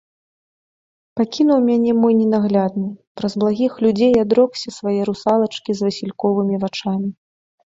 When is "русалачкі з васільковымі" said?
5.11-6.55